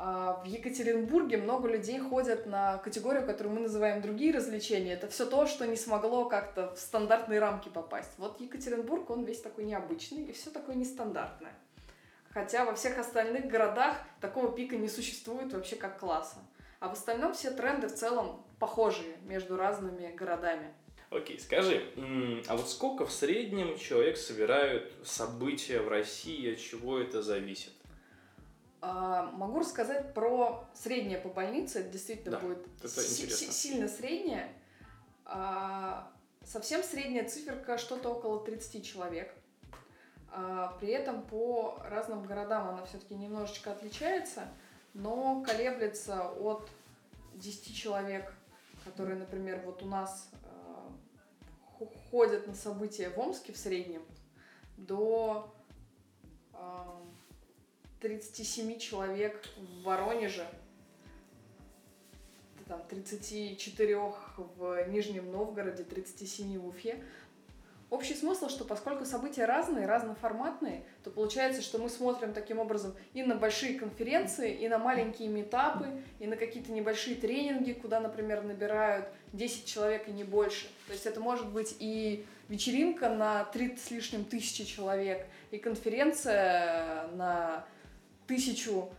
[0.00, 4.92] А в Екатеринбурге много людей ходят на категорию, которую мы называем другие развлечения.
[4.92, 8.12] Это все то, что не смогло как-то в стандартные рамки попасть.
[8.16, 11.52] Вот Екатеринбург, он весь такой необычный и все такое нестандартное.
[12.30, 16.36] Хотя во всех остальных городах такого пика не существует вообще как класса.
[16.78, 20.72] А в остальном все тренды в целом похожие между разными городами.
[21.10, 21.82] Окей, скажи,
[22.46, 27.72] а вот сколько в среднем человек собирают события в России, от чего это зависит?
[28.80, 31.80] А, могу рассказать про среднее по больнице.
[31.80, 34.52] Это действительно да, будет это си- сильно среднее.
[35.24, 36.12] А,
[36.44, 39.34] совсем средняя циферка что-то около 30 человек.
[40.30, 44.48] А, при этом по разным городам она все-таки немножечко отличается,
[44.94, 46.68] но колеблется от
[47.34, 48.32] 10 человек,
[48.84, 50.30] которые, например, вот у нас
[52.10, 54.02] ходят на события в Омске в среднем,
[54.76, 55.54] до
[58.00, 60.46] 37 человек в Воронеже,
[62.66, 63.96] там, 34
[64.36, 67.02] в Нижнем Новгороде, 37 в Уфе.
[67.90, 73.22] Общий смысл, что поскольку события разные, разноформатные, то получается, что мы смотрим таким образом и
[73.22, 75.86] на большие конференции, и на маленькие метапы,
[76.18, 80.66] и на какие-то небольшие тренинги, куда, например, набирают 10 человек и не больше.
[80.86, 87.06] То есть это может быть и вечеринка на 30 с лишним тысячи человек, и конференция
[87.14, 87.64] на
[88.28, 88.90] тысячу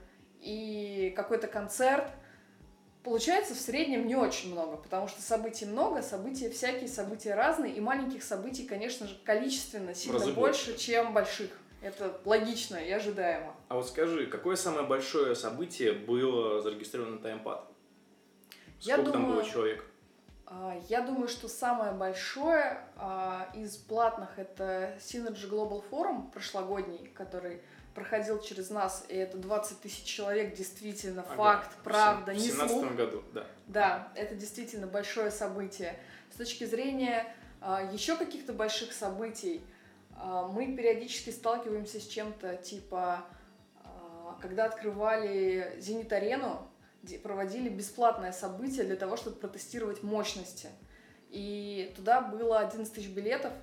[0.41, 2.11] и какой-то концерт.
[3.03, 7.79] Получается в среднем не очень много, потому что событий много, события всякие, события разные, и
[7.79, 11.49] маленьких событий, конечно же, количественно сильно больше, больше, чем больших.
[11.81, 13.55] Это логично и ожидаемо.
[13.69, 17.71] А вот скажи, какое самое большое событие было зарегистрировано на таймпад?
[18.79, 19.85] Сколько я думаю, там было человек?
[20.45, 27.61] А, я думаю, что самое большое а, из платных это Synergy Global Forum прошлогодний, который
[27.93, 31.35] проходил через нас, и это 20 тысяч человек, действительно, ага.
[31.35, 32.83] факт, правда, не слух.
[32.83, 33.45] В 2017 году, да.
[33.67, 35.97] Да, это действительно большое событие.
[36.31, 37.25] С точки зрения
[37.61, 39.61] а, еще каких-то больших событий,
[40.15, 43.25] а, мы периодически сталкиваемся с чем-то типа
[43.83, 46.67] а, когда открывали «Зенит-арену»,
[47.23, 50.69] проводили бесплатное событие для того, чтобы протестировать мощности.
[51.29, 53.53] И туда было 11 тысяч билетов,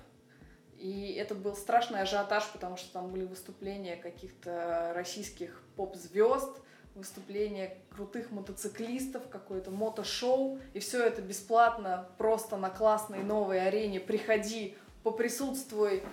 [0.77, 6.49] и это был страшный ажиотаж, потому что там были выступления каких-то российских поп-звезд,
[6.93, 13.99] выступления крутых мотоциклистов, какое-то мотошоу, и все это бесплатно, просто на классной новой арене.
[13.99, 16.03] Приходи, поприсутствуй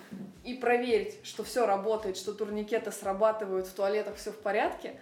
[0.43, 4.99] и проверить, что все работает, что турникеты срабатывают, в туалетах все в порядке.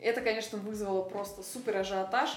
[0.00, 2.30] Это, конечно, вызвало просто супер ажиотаж,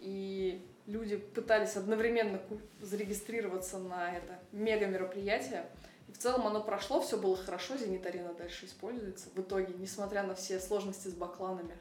[0.00, 2.40] и люди пытались одновременно
[2.80, 5.66] зарегистрироваться на это мега мероприятие.
[6.10, 9.28] И в целом оно прошло, все было хорошо, Зенит-арена дальше используется.
[9.32, 11.78] В итоге, несмотря на все сложности с бакланами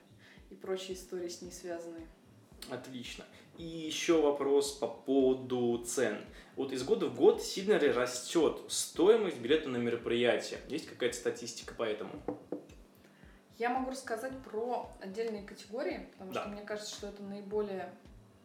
[0.52, 2.06] и прочие истории с ней связанные.
[2.70, 3.26] Отлично.
[3.58, 6.20] И еще вопрос по поводу цен.
[6.56, 10.60] Вот из года в год сильно ли растет стоимость билета на мероприятие?
[10.68, 12.12] Есть какая-то статистика по этому?
[13.58, 16.42] Я могу рассказать про отдельные категории, потому да.
[16.42, 17.92] что мне кажется, что это наиболее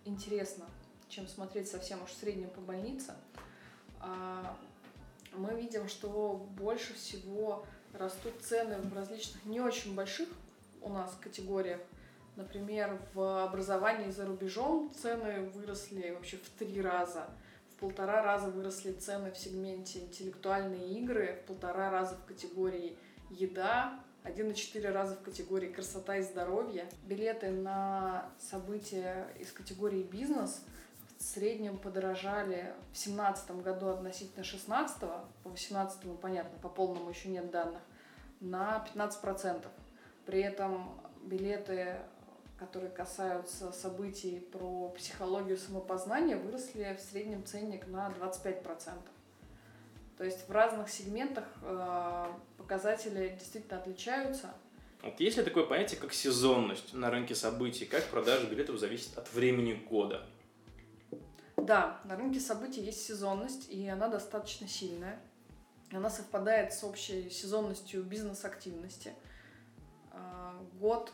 [0.06, 0.64] интересно,
[1.10, 3.12] чем смотреть совсем уж в среднем по больнице.
[5.36, 10.28] Мы видим, что больше всего растут цены в различных не очень больших
[10.80, 11.80] у нас категориях.
[12.36, 17.28] Например, в образовании за рубежом цены выросли вообще в три раза.
[17.70, 22.96] В полтора раза выросли цены в сегменте интеллектуальные игры, в полтора раза в категории
[23.30, 26.88] еда, 1,4 раза в категории красота и здоровье.
[27.06, 30.64] Билеты на события из категории бизнес
[31.24, 37.50] в среднем подорожали в 2017 году относительно 2016, по 2018 понятно, по полному еще нет
[37.50, 37.80] данных,
[38.40, 39.66] на 15%.
[40.26, 41.96] При этом билеты,
[42.58, 48.92] которые касаются событий про психологию самопознания, выросли в среднем ценник на 25%.
[50.18, 52.26] То есть в разных сегментах э,
[52.58, 54.52] показатели действительно отличаются.
[55.02, 57.86] Вот есть ли такое понятие, как сезонность на рынке событий?
[57.86, 60.22] Как продажа билетов зависит от времени года?
[61.56, 65.20] Да, на рынке событий есть сезонность, и она достаточно сильная.
[65.92, 69.12] Она совпадает с общей сезонностью бизнес-активности.
[70.10, 71.12] А, год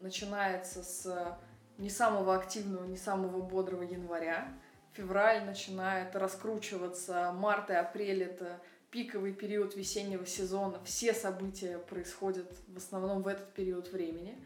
[0.00, 1.38] начинается с
[1.78, 4.52] не самого активного, не самого бодрого января.
[4.92, 10.80] Февраль начинает раскручиваться, март и апрель это пиковый период весеннего сезона.
[10.84, 14.36] Все события происходят в основном в этот период времени.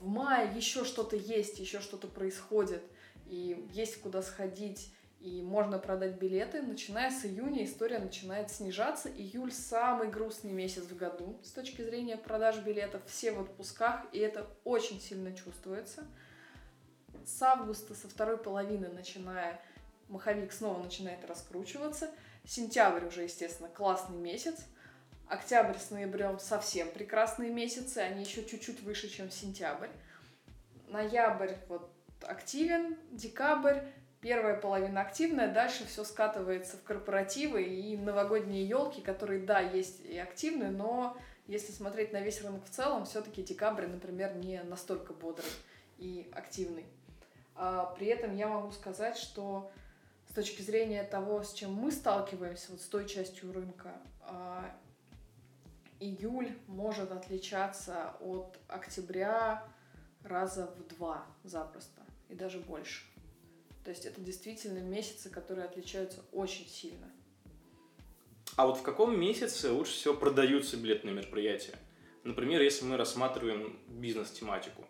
[0.00, 2.82] В мае еще что-то есть, еще что-то происходит,
[3.28, 6.62] и есть куда сходить, и можно продать билеты.
[6.62, 9.08] Начиная с июня история начинает снижаться.
[9.08, 13.02] Июль самый грустный месяц в году с точки зрения продаж билетов.
[13.06, 16.06] Все в отпусках, и это очень сильно чувствуется.
[17.24, 19.60] С августа, со второй половины начиная,
[20.08, 22.10] маховик снова начинает раскручиваться.
[22.44, 24.60] Сентябрь уже, естественно, классный месяц.
[25.26, 29.88] Октябрь с ноябрем совсем прекрасные месяцы, они еще чуть-чуть выше, чем сентябрь.
[30.86, 31.90] Ноябрь вот
[32.26, 33.80] активен, декабрь
[34.20, 40.18] первая половина активная, дальше все скатывается в корпоративы и новогодние елки, которые, да, есть и
[40.18, 45.50] активны, но если смотреть на весь рынок в целом, все-таки декабрь, например, не настолько бодрый
[45.98, 46.86] и активный.
[47.54, 49.70] А при этом я могу сказать, что
[50.28, 54.74] с точки зрения того, с чем мы сталкиваемся, вот с той частью рынка, а,
[56.00, 59.62] июль может отличаться от октября
[60.24, 61.95] раза в два запросто
[62.28, 63.04] и даже больше.
[63.84, 67.10] То есть это действительно месяцы, которые отличаются очень сильно.
[68.56, 71.74] А вот в каком месяце лучше всего продаются билетные мероприятия?
[72.24, 74.84] Например, если мы рассматриваем бизнес-тематику.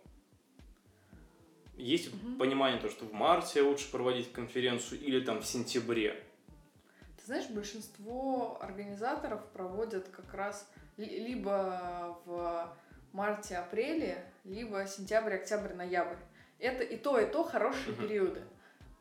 [1.77, 2.37] Есть угу.
[2.39, 6.25] понимание то, что в марте лучше проводить конференцию или там в сентябре?
[7.19, 12.75] Ты знаешь, большинство организаторов проводят как раз либо в
[13.13, 16.17] марте-апреле, либо сентябрь, октябрь, ноябрь.
[16.59, 18.03] Это и то, и то хорошие угу.
[18.03, 18.43] периоды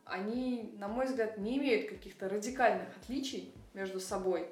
[0.06, 4.48] они, на мой взгляд, не имеют каких-то радикальных отличий между собой.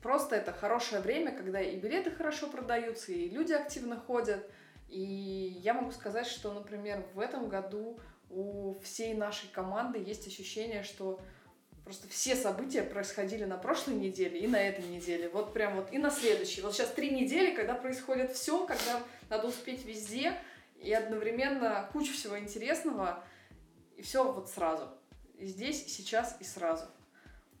[0.00, 4.48] Просто это хорошее время, когда и билеты хорошо продаются, и люди активно ходят.
[4.88, 7.98] И я могу сказать, что, например, в этом году
[8.30, 11.20] у всей нашей команды есть ощущение, что
[11.84, 15.28] просто все события происходили на прошлой неделе и на этой неделе.
[15.28, 16.62] Вот прям вот и на следующей.
[16.62, 20.34] Вот сейчас три недели, когда происходит все, когда надо успеть везде,
[20.80, 23.22] и одновременно куча всего интересного.
[23.96, 24.88] И все вот сразу.
[25.38, 26.84] И здесь, сейчас и сразу.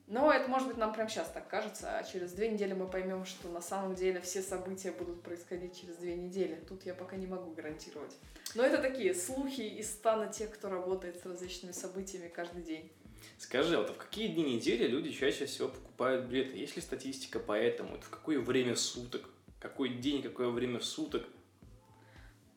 [0.06, 3.24] Но это, может быть, нам прямо сейчас так кажется, а через две недели мы поймем,
[3.24, 6.56] что на самом деле все события будут происходить через две недели.
[6.68, 8.16] Тут я пока не могу гарантировать.
[8.56, 12.90] Но это такие слухи из стана тех, кто работает с различными событиями каждый день.
[13.38, 16.56] Скажи, вот в какие дни недели люди чаще всего покупают билеты?
[16.56, 17.94] Есть ли статистика по этому?
[17.94, 19.28] Это в какое время суток?
[19.60, 21.28] Какой день, какое время суток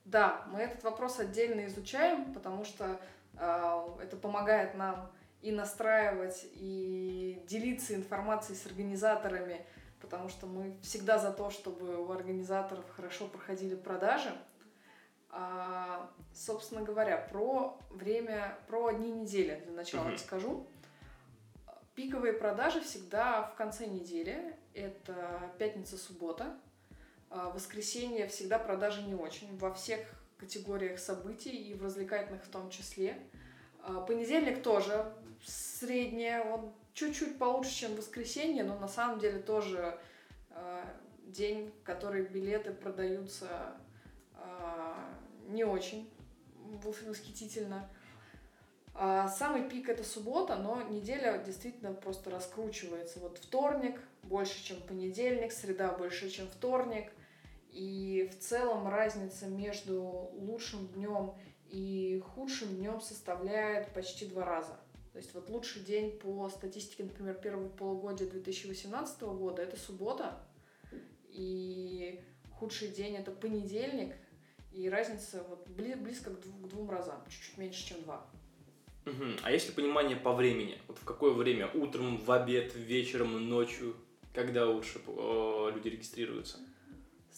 [0.05, 2.99] Да, мы этот вопрос отдельно изучаем, потому что
[3.37, 5.11] э, это помогает нам
[5.41, 9.65] и настраивать, и делиться информацией с организаторами,
[10.01, 14.31] потому что мы всегда за то, чтобы у организаторов хорошо проходили продажи.
[15.29, 20.13] А, собственно говоря, про время, про дни недели для начала mm-hmm.
[20.13, 20.67] расскажу.
[21.95, 24.55] Пиковые продажи всегда в конце недели.
[24.73, 26.55] Это пятница-суббота.
[27.35, 29.57] А, воскресенье всегда продажи не очень.
[29.57, 29.99] Во всех
[30.37, 33.17] категориях событий и в развлекательных в том числе.
[33.81, 35.11] А, понедельник тоже
[35.43, 39.99] среднее, он чуть-чуть получше, чем воскресенье, но на самом деле тоже
[40.51, 40.83] э,
[41.25, 43.75] день, в который билеты продаются
[45.49, 46.09] не очень
[46.83, 47.89] восхитительно.
[48.93, 53.19] А самый пик это суббота, но неделя действительно просто раскручивается.
[53.19, 57.11] Вот вторник больше, чем понедельник, среда больше, чем вторник.
[57.73, 61.33] И в целом разница между лучшим днем
[61.69, 64.79] и худшим днем составляет почти два раза.
[65.11, 70.39] То есть вот лучший день по статистике, например, первого полугодия 2018 года это суббота,
[71.29, 74.13] и худший день это понедельник,
[74.71, 78.25] и разница вот близко к, двум, к двум разам, чуть-чуть меньше, чем два.
[79.05, 79.25] Угу.
[79.41, 80.79] А если понимание по времени?
[80.87, 81.69] Вот в какое время?
[81.73, 83.95] Утром, в обед, вечером, ночью?
[84.33, 86.59] Когда лучше э, люди регистрируются?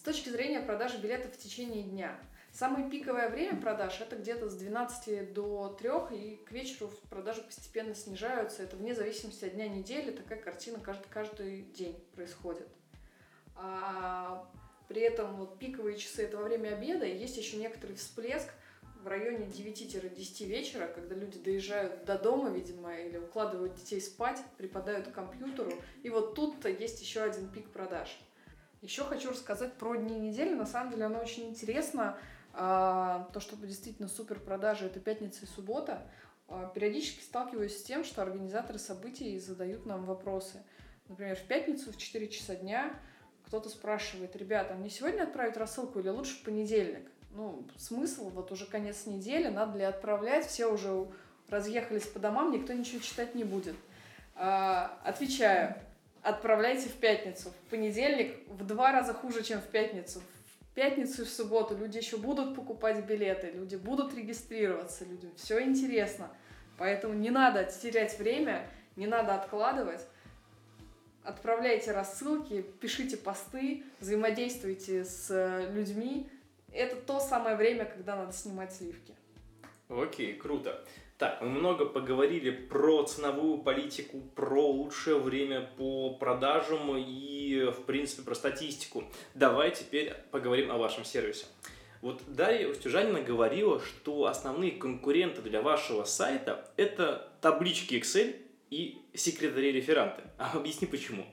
[0.06, 2.18] Точки зрения продажи билетов в течение дня–
[2.56, 7.94] Самое пиковое время продаж это где-то с 12 до 3, и к вечеру продажи постепенно
[7.94, 8.63] снижаются.
[8.63, 12.70] Это вне зависимости от дня недели, такая картина каждый, каждый день происходит.
[13.58, 14.50] А
[14.88, 18.48] при этом вот пиковые часы это во время обеда, и есть еще некоторый всплеск
[19.04, 25.10] в районе 9-10 вечера, когда люди доезжают до дома, видимо, или укладывают детей спать, припадают
[25.10, 28.18] к компьютеру, и вот тут-то есть еще один пик продаж.
[28.86, 30.54] Еще хочу рассказать про дни недели.
[30.54, 32.15] На самом деле оно очень интересно.
[32.54, 36.04] А, то, что действительно супер продажи, это пятница и суббота,
[36.48, 40.62] а, периодически сталкиваюсь с тем, что организаторы событий задают нам вопросы.
[41.08, 42.93] Например, в пятницу в 4 часа дня
[43.48, 47.10] кто-то спрашивает, ребята, а мне сегодня отправить рассылку или лучше в понедельник?
[47.32, 51.08] Ну, смысл, вот уже конец недели, надо ли отправлять, все уже
[51.50, 53.76] разъехались по домам, никто ничего читать не будет.
[54.36, 55.76] Отвечаю,
[56.25, 57.49] отправляйте в пятницу.
[57.49, 60.21] В понедельник в два раза хуже, чем в пятницу
[60.75, 66.29] пятницу и в субботу люди еще будут покупать билеты, люди будут регистрироваться, людям все интересно.
[66.77, 70.05] Поэтому не надо терять время, не надо откладывать.
[71.23, 76.29] Отправляйте рассылки, пишите посты, взаимодействуйте с людьми.
[76.71, 79.15] Это то самое время, когда надо снимать сливки.
[79.88, 80.83] Окей, круто.
[81.17, 88.23] Так, мы много поговорили про ценовую политику, про лучшее время по продажам и, в принципе,
[88.23, 89.06] про статистику.
[89.34, 91.45] Давай теперь поговорим о вашем сервисе.
[92.01, 98.36] Вот Дарья Устюжанина говорила, что основные конкуренты для вашего сайта– это таблички Excel
[98.69, 100.23] и секретари-реферанты.
[100.38, 101.25] А объясни, почему.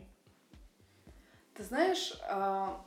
[1.54, 2.86] Ты знаешь, а,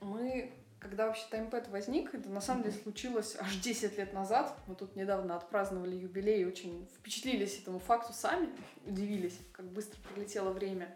[0.00, 0.52] мы
[0.86, 4.56] когда вообще таймпэд возник, это на самом деле случилось аж 10 лет назад.
[4.68, 8.50] Мы тут недавно отпраздновали юбилей и очень впечатлились этому факту сами,
[8.86, 10.94] удивились, как быстро пролетело время.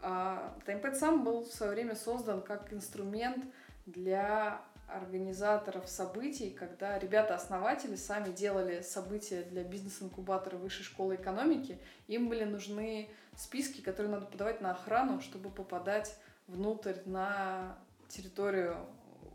[0.00, 3.44] А, таймпэд сам был в свое время создан как инструмент
[3.86, 12.44] для организаторов событий, когда ребята-основатели сами делали события для бизнес-инкубатора Высшей школы экономики, им были
[12.44, 17.76] нужны списки, которые надо подавать на охрану, чтобы попадать внутрь на
[18.08, 18.86] территорию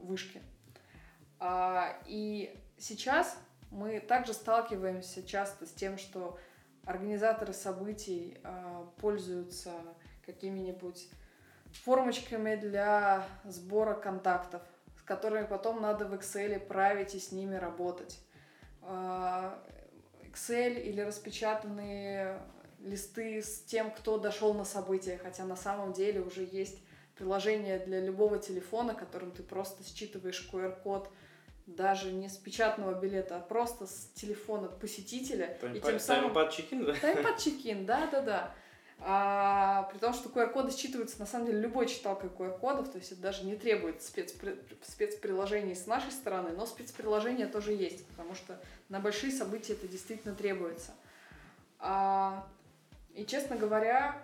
[0.02, 0.42] вышки.
[1.40, 3.38] А, и сейчас
[3.72, 6.38] мы также сталкиваемся часто с тем, что
[6.86, 9.72] организаторы событий а, пользуются
[10.26, 11.10] какими-нибудь
[11.84, 14.62] формочками для сбора контактов,
[14.98, 18.20] с которыми потом надо в Excel править и с ними работать.
[18.82, 19.64] А,
[20.24, 22.40] Excel или распечатанные
[22.80, 26.82] листы с тем, кто дошел на событие, хотя на самом деле уже есть
[27.22, 31.08] приложение для любого телефона, которым ты просто считываешь QR-код
[31.68, 35.56] даже не с печатного билета, а просто с телефона посетителя.
[35.62, 36.34] Тайм и тем самым...
[36.34, 36.94] Таймпад чекин, да?
[36.96, 38.56] Таймпад чекин, да, да, да.
[39.00, 43.22] А, при том, что QR-коды считываются на самом деле любой читалкой QR-кодов, то есть это
[43.22, 44.58] даже не требует спецпри...
[44.82, 48.60] спецприложений с нашей стороны, но спецприложения тоже есть, потому что
[48.90, 50.92] на большие события это действительно требуется.
[51.78, 52.48] А,
[53.14, 54.24] и, честно говоря,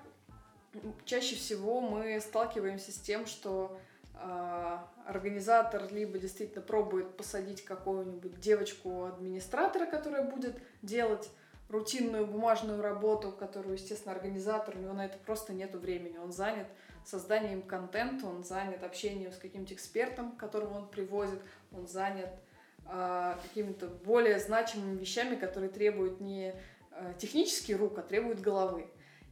[1.06, 3.78] чаще всего мы сталкиваемся с тем, что
[4.14, 11.30] э, организатор либо действительно пробует посадить какую-нибудь девочку-администратора, которая будет делать
[11.70, 16.18] рутинную бумажную работу, которую, естественно, организатор, у него на это просто нет времени.
[16.18, 16.68] Он занят
[17.06, 21.40] созданием контента, он занят общением с каким-то экспертом, которого он привозит,
[21.72, 22.30] он занят
[22.86, 26.54] а, какими-то более значимыми вещами, которые требуют не
[26.92, 28.88] э, технических рук, а требуют головы.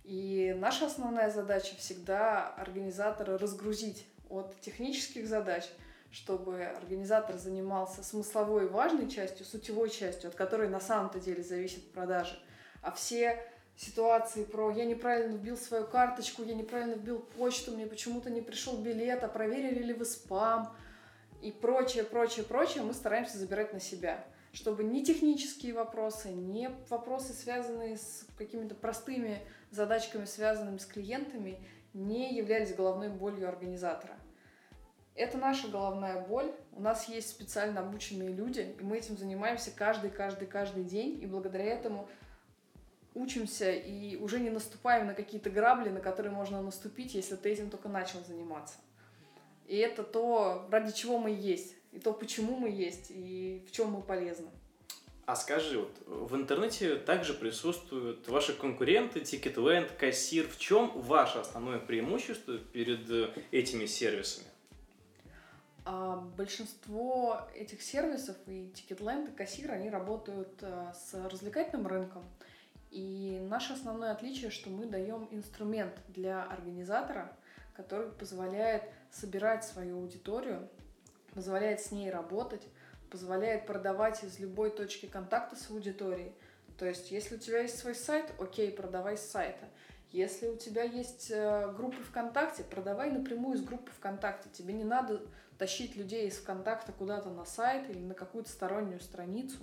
[0.06, 5.66] И наша основная задача всегда организатора разгрузить от технических задач,
[6.12, 12.40] чтобы организатор занимался смысловой важной частью, сутевой частью, от которой на самом-то деле зависит продажи.
[12.84, 13.44] А все
[13.76, 18.78] ситуации про я неправильно вбил свою карточку, я неправильно вбил почту, мне почему-то не пришел
[18.78, 20.76] билет, а проверили ли вы спам
[21.42, 24.24] и прочее, прочее, прочее мы стараемся забирать на себя
[24.56, 31.60] чтобы ни технические вопросы, ни вопросы, связанные с какими-то простыми задачками, связанными с клиентами,
[31.94, 34.16] не являлись головной болью организатора.
[35.14, 36.54] Это наша головная боль.
[36.72, 41.22] У нас есть специально обученные люди, и мы этим занимаемся каждый, каждый, каждый день.
[41.22, 42.08] И благодаря этому
[43.14, 47.70] учимся и уже не наступаем на какие-то грабли, на которые можно наступить, если ты этим
[47.70, 48.78] только начал заниматься.
[49.68, 53.92] И это то, ради чего мы есть, и то, почему мы есть, и в чем
[53.92, 54.50] мы полезны.
[55.26, 60.48] А скажи, вот в интернете также присутствуют ваши конкуренты, Ticketland, Кассир.
[60.48, 64.46] В чем ваше основное преимущество перед э, этими сервисами?
[65.84, 72.24] А большинство этих сервисов и Ticketland, и Кассир, они работают а, с развлекательным рынком.
[72.92, 77.36] И наше основное отличие, что мы даем инструмент для организатора,
[77.74, 80.70] который позволяет собирать свою аудиторию,
[81.36, 82.64] позволяет с ней работать,
[83.12, 86.34] позволяет продавать из любой точки контакта с аудиторией.
[86.78, 89.66] То есть, если у тебя есть свой сайт, окей, продавай с сайта.
[90.12, 94.50] Если у тебя есть э, группы ВКонтакте, продавай напрямую из группы ВКонтакте.
[94.50, 95.22] Тебе не надо
[95.58, 99.60] тащить людей из ВКонтакта куда-то на сайт или на какую-то стороннюю страницу.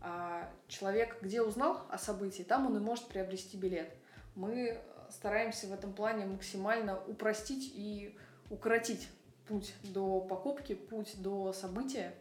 [0.00, 3.92] А человек, где узнал о событии, там он и может приобрести билет.
[4.34, 4.78] Мы
[5.10, 8.18] стараемся в этом плане максимально упростить и
[8.50, 9.08] укоротить
[9.48, 12.14] путь до покупки, путь до события.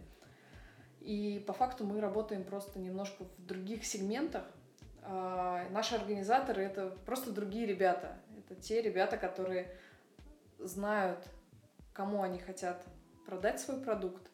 [1.02, 4.44] И по факту мы работаем просто немножко в других сегментах.
[5.04, 8.18] А, наши организаторы— это просто другие ребята.
[8.38, 9.72] Это те ребята, которые
[10.58, 11.28] знают,
[11.94, 12.84] кому они хотят
[13.26, 14.32] продать свой продукт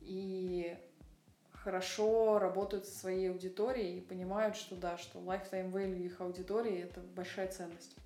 [0.00, 0.76] и
[1.52, 7.00] хорошо работают со своей аудиторией и понимают, что да, что lifetime value их аудитории— это
[7.00, 7.96] большая ценность.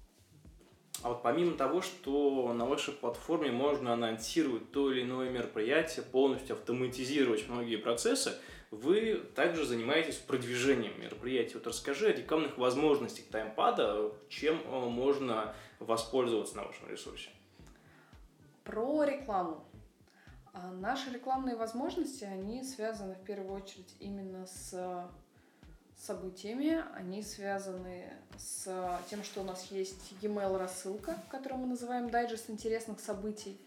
[1.03, 6.55] А вот помимо того, что на вашей платформе можно анонсировать то или иное мероприятие, полностью
[6.55, 8.33] автоматизировать многие процессы,
[8.71, 11.55] вы также занимаетесь продвижением мероприятий.
[11.55, 17.31] Вот расскажи о рекламных возможностях таймпада, чем э, можно воспользоваться на вашем ресурсе.
[18.65, 19.65] Про рекламу.
[20.55, 25.11] А наши рекламные возможности, они связаны в первую очередь именно с
[26.03, 26.85] событиями.
[26.95, 33.01] Они связаны с тем, что у нас есть e-mail рассылка, которую мы называем дайджест интересных
[33.01, 33.61] событий.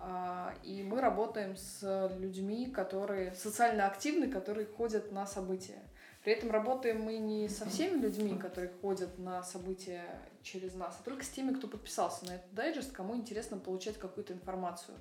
[0.00, 5.82] А, и мы работаем с людьми, которые социально активны, которые ходят на события.
[6.22, 10.04] При этом работаем мы не со всеми людьми, которые ходят на события
[10.42, 14.32] через нас, а только с теми, кто подписался на этот дайджест, кому интересно получать какую-то
[14.32, 14.96] информацию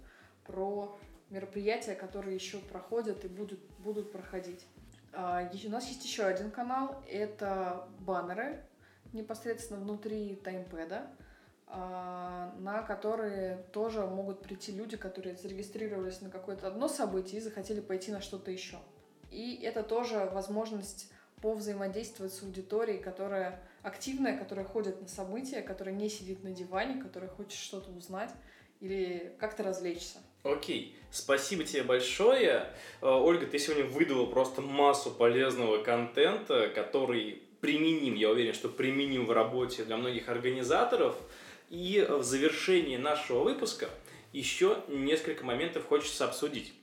[0.45, 0.97] про
[1.29, 4.65] мероприятия, которые еще проходят и будут, будут проходить.
[5.19, 8.63] А, у нас есть еще один канал, это баннеры
[9.13, 11.07] непосредственно внутри таймпэда,
[11.65, 17.79] а, на которые тоже могут прийти люди, которые зарегистрировались на какое-то одно событие и захотели
[17.79, 18.77] пойти на что-то еще.
[19.31, 21.11] И это тоже возможность
[21.41, 27.31] повзаимодействовать с аудиторией, которая активная, которая ходит на события, которая не сидит на диване, которая
[27.31, 28.29] хочет что-то узнать
[28.81, 30.19] или как-то развлечься.
[30.43, 32.73] Окей, спасибо тебе большое.
[33.01, 39.25] Э, Ольга, ты сегодня выдала просто массу полезного контента, который применим, я уверен, что применим
[39.25, 41.15] в работе для многих организаторов.
[41.69, 43.89] И в завершении нашего выпуска
[44.31, 46.73] еще несколько моментов хочется обсудить.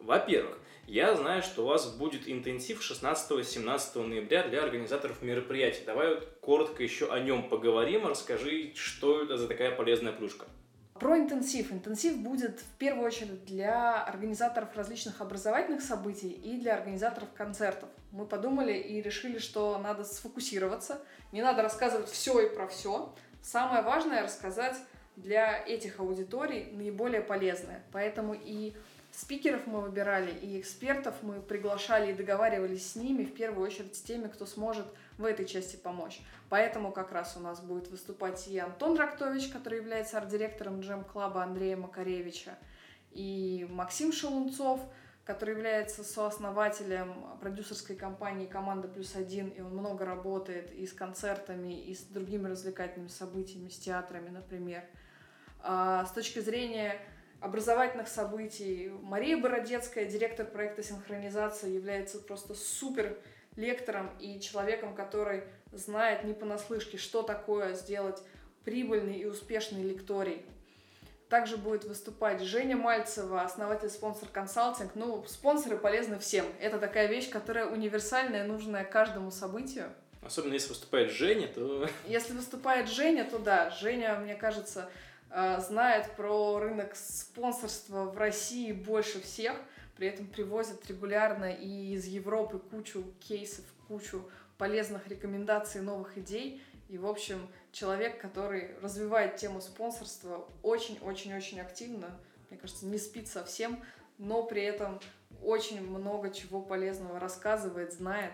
[0.00, 5.82] Во-первых, я знаю, что у вас будет интенсив 16-17 ноября для организаторов мероприятий.
[5.86, 8.06] Давай вот коротко еще о нем поговорим.
[8.06, 10.46] Расскажи, что это за такая полезная плюшка.
[10.98, 11.72] Про интенсив.
[11.72, 17.88] Интенсив будет в первую очередь для организаторов различных образовательных событий и для организаторов концертов.
[18.12, 21.00] Мы подумали и решили, что надо сфокусироваться,
[21.32, 23.12] не надо рассказывать все и про все.
[23.42, 24.76] Самое важное рассказать
[25.16, 27.82] для этих аудиторий наиболее полезное.
[27.90, 28.74] Поэтому и
[29.16, 34.00] Спикеров мы выбирали, и экспертов мы приглашали и договаривались с ними, в первую очередь с
[34.00, 34.86] теми, кто сможет
[35.18, 36.20] в этой части помочь.
[36.48, 41.76] Поэтому как раз у нас будет выступать и Антон Рактович, который является арт-директором джем-клаба Андрея
[41.76, 42.58] Макаревича,
[43.12, 44.80] и Максим Шелунцов,
[45.24, 51.80] который является сооснователем продюсерской компании «Команда плюс один», и он много работает и с концертами,
[51.84, 54.82] и с другими развлекательными событиями, с театрами, например.
[55.60, 57.00] А с точки зрения
[57.44, 58.90] образовательных событий.
[59.02, 63.18] Мария Бородецкая, директор проекта синхронизации, является просто супер
[63.54, 68.22] лектором и человеком, который знает не понаслышке, что такое сделать
[68.64, 70.42] прибыльный и успешный лекторий.
[71.28, 74.92] Также будет выступать Женя Мальцева, основатель спонсор консалтинг.
[74.94, 76.46] Ну, спонсоры полезны всем.
[76.60, 79.92] Это такая вещь, которая универсальная, нужная каждому событию.
[80.22, 81.86] Особенно если выступает Женя, то...
[82.06, 83.68] Если выступает Женя, то да.
[83.70, 84.88] Женя, мне кажется,
[85.58, 89.56] знает про рынок спонсорства в России больше всех.
[89.96, 94.28] При этом привозит регулярно и из Европы кучу кейсов, кучу
[94.58, 96.62] полезных рекомендаций, новых идей.
[96.88, 102.20] И, в общем, человек, который развивает тему спонсорства очень-очень-очень активно,
[102.50, 103.82] мне кажется, не спит совсем,
[104.18, 105.00] но при этом
[105.42, 108.32] очень много чего полезного рассказывает, знает.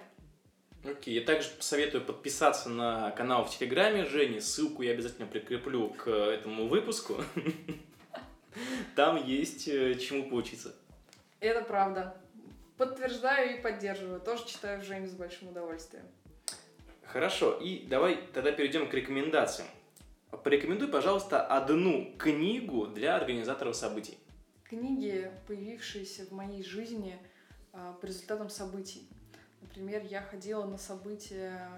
[0.83, 1.21] Окей, okay.
[1.21, 6.69] я также советую подписаться на канал в Телеграме Жени, ссылку я обязательно прикреплю к этому
[6.69, 7.23] выпуску.
[8.97, 10.75] Там есть э, чему поучиться.
[11.39, 12.17] Это правда.
[12.79, 14.21] Подтверждаю и поддерживаю.
[14.21, 16.07] Тоже читаю Женю с большим удовольствием.
[17.03, 19.69] Хорошо, и давай тогда перейдем к рекомендациям.
[20.45, 24.17] Порекомендуй, пожалуйста, одну книгу для организаторов событий.
[24.65, 27.19] Книги, появившиеся в моей жизни
[27.73, 29.09] а, по результатам событий.
[29.71, 31.71] Например, я ходила на события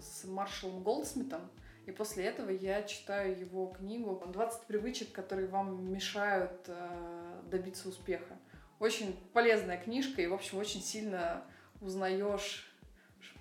[0.00, 1.50] с Маршалом Голдсмитом,
[1.84, 8.36] и после этого я читаю его книгу «20 привычек, которые вам мешают а, добиться успеха».
[8.78, 11.42] Очень полезная книжка, и, в общем, очень сильно
[11.80, 12.72] узнаешь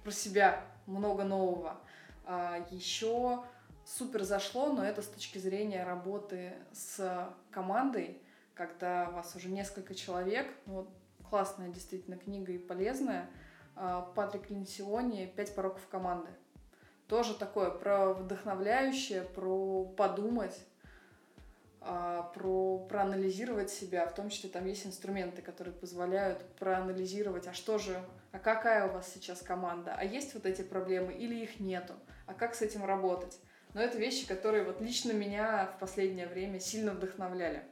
[0.04, 1.80] про себя много нового.
[2.26, 3.44] А, Еще
[3.86, 8.20] супер зашло, но это с точки зрения работы с командой,
[8.56, 10.52] когда у вас уже несколько человек.
[10.66, 10.90] Вот
[11.30, 13.30] классная действительно книга и полезная.
[13.76, 16.30] А, Патрик Линсиони «Пять пороков команды».
[17.08, 20.58] Тоже такое про вдохновляющее, про подумать,
[21.82, 27.78] а, про проанализировать себя, в том числе там есть инструменты, которые позволяют проанализировать, а что
[27.78, 28.02] же,
[28.32, 31.94] а какая у вас сейчас команда, а есть вот эти проблемы или их нету,
[32.26, 33.38] а как с этим работать.
[33.74, 37.64] Но это вещи, которые вот лично меня в последнее время сильно вдохновляли.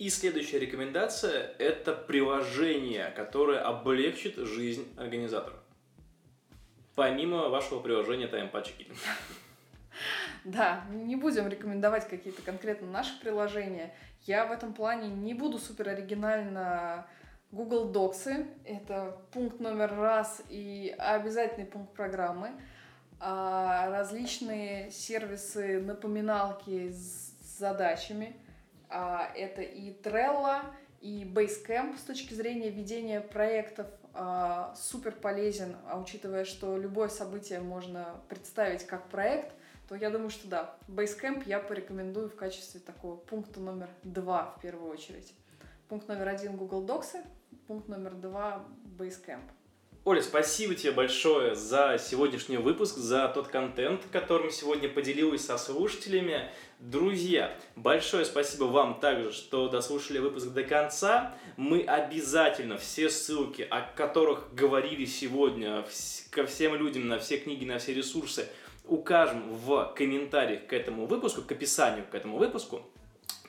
[0.00, 5.58] И следующая рекомендация– это приложение, которое облегчит жизнь организатора.
[6.94, 8.86] Помимо вашего приложения таймпатчики.
[10.44, 13.94] Да, не будем рекомендовать какие-то конкретно наши приложения.
[14.22, 17.06] Я в этом плане не буду супер оригинально
[17.52, 18.46] Google Docs.
[18.64, 22.52] Это пункт номер раз и обязательный пункт программы.
[23.18, 28.34] А различные сервисы, напоминалки с задачами.
[28.90, 30.62] А это и Trello,
[31.00, 37.60] и Basecamp с точки зрения ведения проектов а, супер полезен, а учитывая, что любое событие
[37.60, 39.54] можно представить как проект,
[39.88, 44.60] то я думаю, что да, Basecamp я порекомендую в качестве такого пункта номер два в
[44.60, 45.32] первую очередь.
[45.88, 47.24] Пункт номер один Google Docs,
[47.66, 48.64] пункт номер два
[48.98, 49.42] Basecamp.
[50.04, 56.50] Оля, спасибо тебе большое за сегодняшний выпуск, за тот контент, которым сегодня поделилась со слушателями.
[56.78, 61.34] Друзья, большое спасибо вам также, что дослушали выпуск до конца.
[61.58, 65.84] Мы обязательно все ссылки, о которых говорили сегодня,
[66.30, 68.46] ко всем людям, на все книги, на все ресурсы–
[68.90, 72.82] укажем в комментариях к этому выпуску, к описанию к этому выпуску.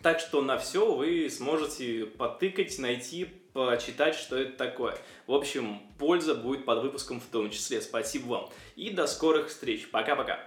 [0.02, 4.98] Так что на все вы сможете потыкать, найти, почитать, что это такое.
[5.28, 7.82] В общем, польза будет под выпуском в том числе.
[7.82, 8.50] Спасибо вам.
[8.76, 9.90] И до скорых встреч.
[9.92, 10.40] Пока-пока.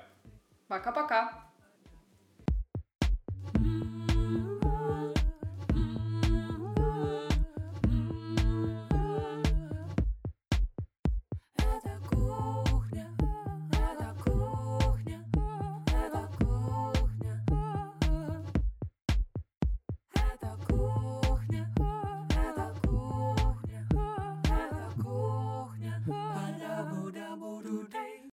[0.68, 1.43] Пока-пока.